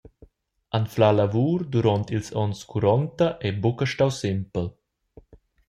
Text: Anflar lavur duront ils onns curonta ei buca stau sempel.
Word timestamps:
Anflar 0.77 1.11
lavur 1.19 1.59
duront 1.71 2.07
ils 2.15 2.29
onns 2.43 2.59
curonta 2.71 3.27
ei 3.45 3.53
buca 3.61 3.85
stau 3.91 4.11
sempel. 4.21 4.65